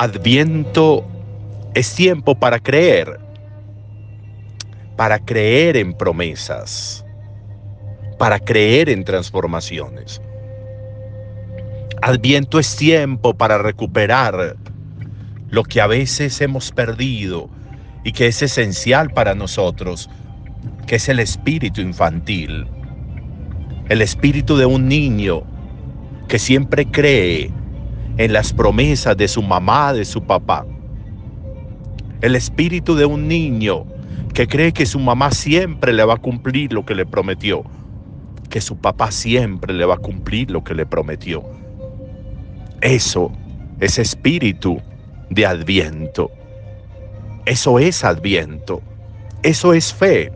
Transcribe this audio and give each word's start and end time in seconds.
Adviento 0.00 1.04
es 1.74 1.92
tiempo 1.92 2.36
para 2.36 2.60
creer, 2.60 3.18
para 4.96 5.18
creer 5.18 5.76
en 5.76 5.92
promesas, 5.92 7.04
para 8.16 8.38
creer 8.38 8.90
en 8.90 9.02
transformaciones. 9.02 10.22
Adviento 12.00 12.60
es 12.60 12.76
tiempo 12.76 13.34
para 13.34 13.58
recuperar 13.58 14.54
lo 15.50 15.64
que 15.64 15.80
a 15.80 15.88
veces 15.88 16.40
hemos 16.42 16.70
perdido 16.70 17.50
y 18.04 18.12
que 18.12 18.28
es 18.28 18.40
esencial 18.40 19.10
para 19.10 19.34
nosotros, 19.34 20.08
que 20.86 20.94
es 20.94 21.08
el 21.08 21.18
espíritu 21.18 21.80
infantil, 21.80 22.68
el 23.88 24.00
espíritu 24.00 24.56
de 24.56 24.66
un 24.66 24.86
niño 24.86 25.42
que 26.28 26.38
siempre 26.38 26.86
cree 26.86 27.57
en 28.18 28.32
las 28.32 28.52
promesas 28.52 29.16
de 29.16 29.28
su 29.28 29.42
mamá, 29.42 29.92
de 29.92 30.04
su 30.04 30.22
papá. 30.22 30.66
El 32.20 32.34
espíritu 32.34 32.96
de 32.96 33.06
un 33.06 33.28
niño 33.28 33.86
que 34.34 34.48
cree 34.48 34.72
que 34.72 34.86
su 34.86 34.98
mamá 34.98 35.30
siempre 35.30 35.92
le 35.92 36.04
va 36.04 36.14
a 36.14 36.18
cumplir 36.18 36.72
lo 36.72 36.84
que 36.84 36.96
le 36.96 37.06
prometió, 37.06 37.62
que 38.50 38.60
su 38.60 38.76
papá 38.76 39.12
siempre 39.12 39.72
le 39.72 39.84
va 39.84 39.94
a 39.94 39.98
cumplir 39.98 40.50
lo 40.50 40.64
que 40.64 40.74
le 40.74 40.84
prometió. 40.84 41.44
Eso 42.80 43.32
es 43.80 43.98
espíritu 43.98 44.80
de 45.30 45.46
adviento. 45.46 46.30
Eso 47.46 47.78
es 47.78 48.04
adviento. 48.04 48.82
Eso 49.44 49.72
es 49.74 49.94
fe. 49.94 50.32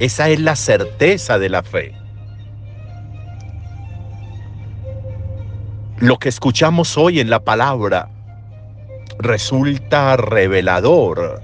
Esa 0.00 0.28
es 0.28 0.38
la 0.38 0.54
certeza 0.54 1.38
de 1.38 1.48
la 1.48 1.62
fe. 1.62 2.01
Lo 6.02 6.18
que 6.18 6.28
escuchamos 6.28 6.98
hoy 6.98 7.20
en 7.20 7.30
la 7.30 7.44
palabra 7.44 8.08
resulta 9.20 10.16
revelador. 10.16 11.40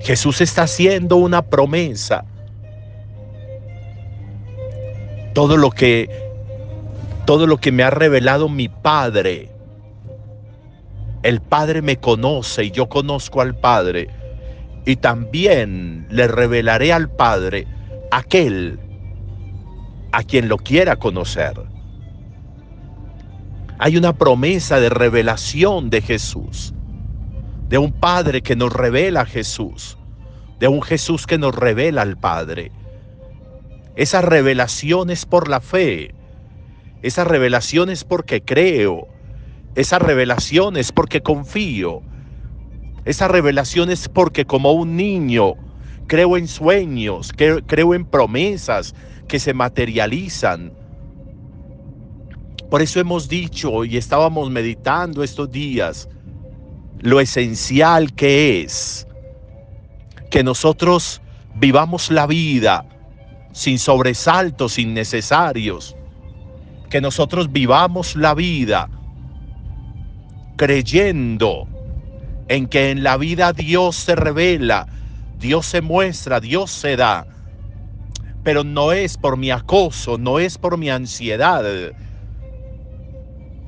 Jesús 0.00 0.40
está 0.40 0.62
haciendo 0.62 1.18
una 1.18 1.42
promesa. 1.42 2.24
Todo 5.34 5.56
lo 5.56 5.70
que 5.70 6.10
todo 7.26 7.46
lo 7.46 7.58
que 7.58 7.70
me 7.70 7.84
ha 7.84 7.90
revelado 7.90 8.48
mi 8.48 8.68
Padre. 8.68 9.50
El 11.22 11.40
Padre 11.40 11.80
me 11.80 11.98
conoce 11.98 12.64
y 12.64 12.70
yo 12.72 12.88
conozco 12.88 13.40
al 13.40 13.54
Padre. 13.54 14.08
Y 14.84 14.96
también 14.96 16.08
le 16.10 16.26
revelaré 16.26 16.92
al 16.92 17.08
Padre 17.08 17.68
aquel 18.10 18.80
a 20.10 20.24
quien 20.24 20.48
lo 20.48 20.58
quiera 20.58 20.96
conocer 20.96 21.77
hay 23.78 23.96
una 23.96 24.12
promesa 24.12 24.80
de 24.80 24.88
revelación 24.88 25.88
de 25.88 26.02
Jesús, 26.02 26.74
de 27.68 27.78
un 27.78 27.92
Padre 27.92 28.42
que 28.42 28.56
nos 28.56 28.72
revela 28.72 29.20
a 29.20 29.26
Jesús, 29.26 29.96
de 30.58 30.66
un 30.66 30.82
Jesús 30.82 31.26
que 31.26 31.38
nos 31.38 31.54
revela 31.54 32.02
al 32.02 32.16
Padre. 32.16 32.72
Esa 33.94 34.20
revelación 34.20 35.10
es 35.10 35.26
por 35.26 35.48
la 35.48 35.60
fe, 35.60 36.14
esa 37.02 37.22
revelación 37.22 37.88
es 37.90 38.02
porque 38.02 38.42
creo, 38.42 39.06
esa 39.76 40.00
revelación 40.00 40.76
es 40.76 40.90
porque 40.90 41.22
confío, 41.22 42.02
esa 43.04 43.28
revelación 43.28 43.90
es 43.90 44.08
porque 44.08 44.44
como 44.44 44.72
un 44.72 44.96
niño 44.96 45.54
creo 46.08 46.36
en 46.36 46.48
sueños, 46.48 47.32
creo 47.32 47.94
en 47.94 48.04
promesas 48.04 48.94
que 49.28 49.38
se 49.38 49.54
materializan, 49.54 50.72
por 52.70 52.82
eso 52.82 53.00
hemos 53.00 53.28
dicho 53.28 53.84
y 53.84 53.96
estábamos 53.96 54.50
meditando 54.50 55.22
estos 55.22 55.50
días 55.50 56.08
lo 57.00 57.20
esencial 57.20 58.12
que 58.14 58.60
es 58.60 59.06
que 60.30 60.42
nosotros 60.42 61.22
vivamos 61.54 62.10
la 62.10 62.26
vida 62.26 62.84
sin 63.52 63.78
sobresaltos 63.78 64.78
innecesarios, 64.78 65.96
que 66.90 67.00
nosotros 67.00 67.50
vivamos 67.50 68.14
la 68.14 68.34
vida 68.34 68.90
creyendo 70.56 71.66
en 72.48 72.66
que 72.66 72.90
en 72.90 73.02
la 73.02 73.16
vida 73.16 73.52
Dios 73.52 73.96
se 73.96 74.16
revela, 74.16 74.86
Dios 75.38 75.66
se 75.66 75.80
muestra, 75.80 76.40
Dios 76.40 76.70
se 76.70 76.96
da, 76.96 77.26
pero 78.42 78.64
no 78.64 78.92
es 78.92 79.16
por 79.16 79.36
mi 79.36 79.50
acoso, 79.50 80.18
no 80.18 80.38
es 80.38 80.58
por 80.58 80.76
mi 80.76 80.90
ansiedad, 80.90 81.64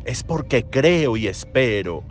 es 0.05 0.23
porque 0.23 0.65
creo 0.65 1.17
y 1.17 1.27
espero. 1.27 2.03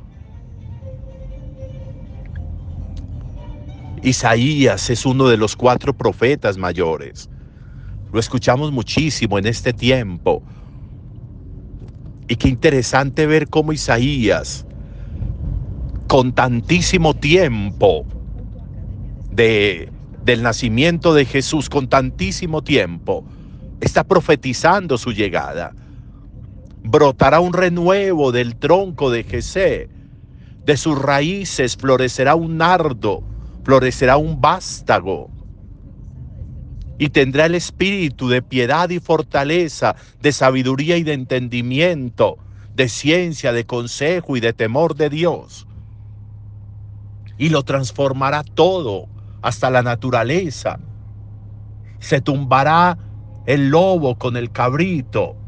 Isaías 4.04 4.90
es 4.90 5.06
uno 5.06 5.28
de 5.28 5.38
los 5.38 5.56
cuatro 5.56 5.96
profetas 5.96 6.58
mayores. 6.58 7.30
Lo 8.14 8.20
escuchamos 8.20 8.72
muchísimo 8.72 9.38
en 9.38 9.48
este 9.48 9.74
tiempo. 9.74 10.42
Y 12.28 12.36
qué 12.36 12.48
interesante 12.48 13.26
ver 13.26 13.50
cómo 13.50 13.74
Isaías, 13.74 14.66
con 16.08 16.34
tantísimo 16.34 17.16
tiempo 17.16 18.06
de, 19.32 19.92
del 20.24 20.44
nacimiento 20.44 21.14
de 21.14 21.26
Jesús, 21.26 21.70
con 21.70 21.90
tantísimo 21.90 22.62
tiempo, 22.62 23.26
está 23.82 24.04
profetizando 24.04 24.98
su 24.98 25.12
llegada 25.12 25.74
brotará 26.90 27.40
un 27.40 27.54
renuevo 27.54 28.32
del 28.32 28.56
tronco 28.56 29.12
de 29.12 29.24
Jesé. 29.24 29.90
De 30.66 30.76
sus 30.76 31.00
raíces 31.00 31.78
florecerá 31.78 32.34
un 32.34 32.58
nardo, 32.58 33.24
florecerá 33.64 34.18
un 34.18 34.42
vástago. 34.42 35.30
Y 36.98 37.10
tendrá 37.10 37.46
el 37.46 37.54
espíritu 37.54 38.28
de 38.28 38.42
piedad 38.42 38.90
y 38.90 39.00
fortaleza, 39.00 39.96
de 40.20 40.32
sabiduría 40.32 40.98
y 40.98 41.04
de 41.04 41.14
entendimiento, 41.14 42.38
de 42.76 42.90
ciencia, 42.90 43.54
de 43.54 43.66
consejo 43.66 44.36
y 44.36 44.40
de 44.40 44.54
temor 44.54 44.96
de 44.96 45.10
Dios. 45.10 45.68
Y 47.38 47.50
lo 47.50 47.64
transformará 47.64 48.44
todo, 48.44 49.08
hasta 49.44 49.70
la 49.70 49.84
naturaleza. 49.84 50.80
Se 52.00 52.20
tumbará 52.20 52.98
el 53.46 53.70
lobo 53.70 54.16
con 54.16 54.36
el 54.36 54.52
cabrito, 54.52 55.39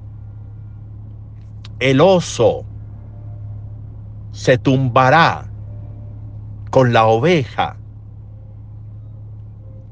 el 1.82 2.00
oso 2.00 2.64
se 4.32 4.60
tumbará 4.60 5.50
con 6.70 6.94
la 6.94 7.08
oveja. 7.08 7.76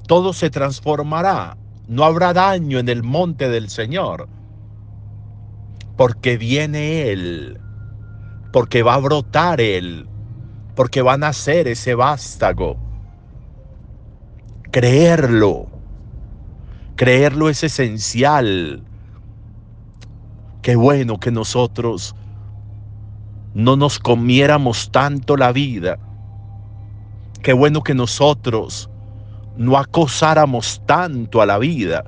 Todo 0.08 0.31
se 0.34 0.52
transformará. 0.52 1.58
No 1.88 2.04
habrá 2.04 2.31
daño 2.34 2.78
en 2.78 2.90
el 2.90 3.02
monte 3.02 3.50
del 3.50 3.69
Señor. 3.69 4.30
Porque 5.98 6.38
viene 6.38 7.10
Él. 7.10 7.60
Porque 8.54 8.84
va 8.84 8.94
a 8.94 9.00
brotar 9.00 9.60
Él. 9.60 10.08
Porque 10.75 11.02
va 11.02 11.14
a 11.14 11.18
nacer 11.18 11.68
ese 11.68 11.96
vástago. 11.96 12.78
Creerlo. 14.72 15.68
Creerlo 16.96 17.50
es 17.50 17.64
esencial 17.64 18.84
Qué 20.62 20.76
bueno 20.76 21.20
que 21.20 21.32
nosotros 21.32 22.16
no 23.54 23.78
nos 23.78 23.98
comiéramos 23.98 24.92
tanto 24.92 25.38
la 25.38 25.54
vida. 25.54 25.98
Qué 27.42 27.54
bueno 27.54 27.82
que 27.82 27.96
nosotros 27.96 28.90
no 29.56 29.78
acosáramos 29.78 30.82
tanto 30.86 31.42
a 31.42 31.46
la 31.46 31.58
vida. 31.58 32.04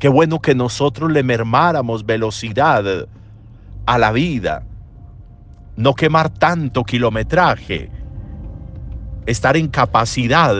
Qué 0.00 0.08
bueno 0.08 0.40
que 0.40 0.56
nosotros 0.56 1.12
le 1.12 1.22
mermáramos 1.22 2.04
velocidad 2.04 3.06
a 3.86 3.98
la 3.98 4.10
vida. 4.10 4.64
No 5.76 5.94
quemar 5.94 6.30
tanto 6.30 6.82
kilometraje. 6.82 7.90
Estar 9.26 9.56
en 9.56 9.68
capacidad 9.68 10.54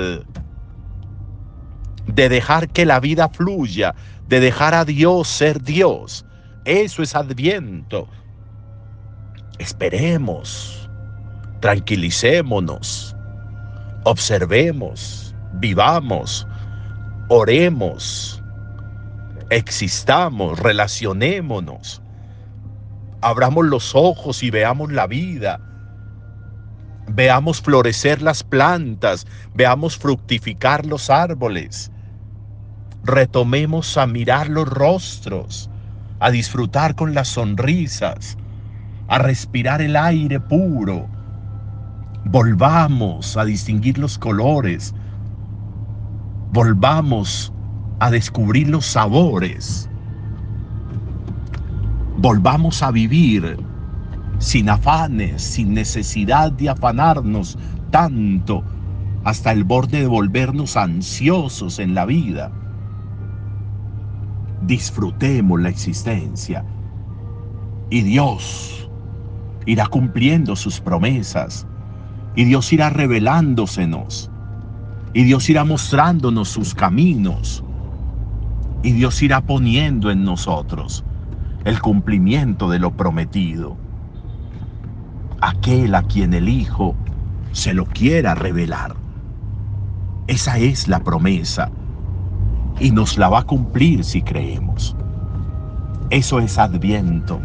de 2.07 2.29
dejar 2.29 2.69
que 2.69 2.87
la 2.87 3.01
vida 3.01 3.29
fluya, 3.29 3.95
de 4.29 4.39
dejar 4.39 4.75
a 4.75 4.85
Dios 4.85 5.27
ser 5.27 5.63
Dios 5.63 6.25
eso 6.71 7.03
es 7.03 7.17
adviento. 7.17 8.09
Esperemos, 9.59 10.89
tranquilicémonos, 11.61 13.17
observemos, 14.05 15.35
vivamos, 15.55 16.47
oremos, 17.29 18.41
existamos, 19.51 20.61
relacionémonos, 20.61 22.01
abramos 23.21 23.67
los 23.67 23.95
ojos 23.97 24.43
y 24.45 24.51
veamos 24.51 24.93
la 24.93 25.07
vida. 25.09 25.61
Veamos 27.09 27.61
florecer 27.61 28.23
las 28.23 28.45
plantas, 28.45 29.27
veamos 29.55 29.99
fructificar 29.99 30.87
los 30.87 31.11
árboles. 31.11 31.91
Retomemos 33.03 33.97
a 33.97 34.07
mirar 34.07 34.49
los 34.49 34.69
rostros, 34.69 35.70
a 36.21 36.31
disfrutar 36.31 36.95
con 36.95 37.15
las 37.15 37.29
sonrisas, 37.29 38.37
a 39.09 39.19
respirar 39.19 39.83
el 39.83 39.97
aire 39.97 40.39
puro. 40.39 41.09
Volvamos 42.27 43.37
a 43.37 43.45
distinguir 43.45 43.99
los 43.99 44.19
colores. 44.19 44.95
Volvamos 46.53 47.53
a 47.99 48.11
descubrir 48.11 48.69
los 48.69 48.87
sabores. 48.87 49.89
Volvamos 52.19 52.83
a 52.83 52.91
vivir 52.91 53.59
sin 54.39 54.69
afanes, 54.69 55.43
sin 55.43 55.73
necesidad 55.75 56.53
de 56.53 56.69
afanarnos 56.69 57.59
tanto 57.91 58.63
hasta 59.25 59.53
el 59.53 59.65
borde 59.65 60.01
de 60.01 60.07
volvernos 60.07 60.77
ansiosos 60.77 61.79
en 61.79 61.95
la 61.95 62.05
vida. 62.05 62.51
Disfrutemos 64.71 65.61
la 65.61 65.69
existencia. 65.69 66.65
Y 67.91 68.03
Dios 68.03 68.89
irá 69.67 69.89
cumpliendo 69.89 70.55
sus 70.55 70.79
promesas. 70.79 71.67
Y 72.37 72.45
Dios 72.45 72.73
irá 72.73 72.89
revelándosenos. 72.89 74.31
Y 75.13 75.25
Dios 75.25 75.51
irá 75.51 75.65
mostrándonos 75.65 76.51
sus 76.51 76.73
caminos. 76.73 77.65
Y 78.85 78.93
Dios 78.93 79.21
irá 79.23 79.41
poniendo 79.41 80.09
en 80.13 80.23
nosotros 80.23 81.03
el 81.65 81.81
cumplimiento 81.81 82.71
de 82.71 82.79
lo 82.79 82.93
prometido. 82.93 83.77
Aquel 85.41 85.97
a 85.97 86.05
quien 86.05 86.33
el 86.33 86.49
Hijo 86.49 86.95
se 87.51 87.75
lo 87.75 87.87
quiera 87.87 88.37
revelar. 88.37 88.95
Esa 90.29 90.59
es 90.59 90.87
la 90.87 91.01
promesa 91.01 91.73
y 92.81 92.91
nos 92.91 93.19
la 93.19 93.29
va 93.29 93.41
a 93.41 93.45
cumplir 93.45 94.03
si 94.05 94.23
creemos. 94.23 94.97
Eso 96.09 96.41
es 96.41 96.59
adviento. 96.59 97.41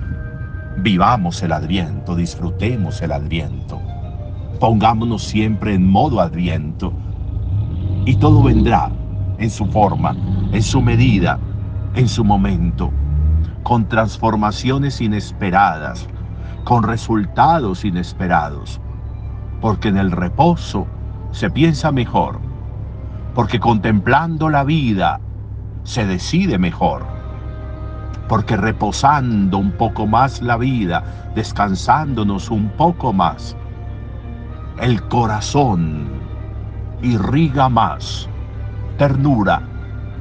Vivamos 0.77 1.43
el 1.43 1.51
adviento, 1.51 2.15
disfrutemos 2.15 3.01
el 3.01 3.11
adviento. 3.11 3.81
Pongámonos 4.59 5.23
siempre 5.23 5.73
en 5.73 5.87
modo 5.87 6.21
adviento 6.21 6.93
y 8.05 8.15
todo 8.15 8.41
vendrá 8.41 8.89
en 9.37 9.49
su 9.49 9.65
forma, 9.65 10.15
en 10.51 10.63
su 10.63 10.81
medida, 10.81 11.37
en 11.95 12.07
su 12.07 12.23
momento, 12.23 12.91
con 13.63 13.87
transformaciones 13.89 15.01
inesperadas, 15.01 16.07
con 16.63 16.83
resultados 16.83 17.83
inesperados, 17.83 18.79
porque 19.59 19.89
en 19.89 19.97
el 19.97 20.11
reposo 20.11 20.87
se 21.31 21.49
piensa 21.49 21.91
mejor 21.91 22.39
porque 23.35 23.59
contemplando 23.59 24.49
la 24.49 24.63
vida 24.63 25.19
se 25.85 26.05
decide 26.05 26.57
mejor, 26.57 27.05
porque 28.27 28.57
reposando 28.57 29.57
un 29.57 29.71
poco 29.71 30.05
más 30.05 30.41
la 30.41 30.57
vida, 30.57 31.31
descansándonos 31.33 32.51
un 32.51 32.69
poco 32.69 33.13
más, 33.13 33.55
el 34.81 35.01
corazón 35.07 36.09
irriga 37.01 37.69
más 37.69 38.27
ternura, 38.97 39.61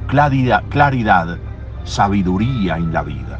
claridad, 0.07 0.63
claridad, 0.69 1.37
sabiduría 1.83 2.77
en 2.77 2.93
la 2.93 3.03
vida. 3.03 3.39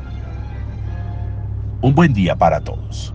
Un 1.81 1.93
buen 1.93 2.13
día 2.13 2.35
para 2.35 2.61
todos. 2.61 3.13